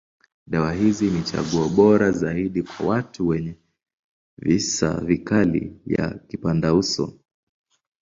[0.47, 3.55] Dawa hizi ni chaguo bora zaidi kwa watu wenye
[4.37, 7.19] visa vikali ya kipandauso.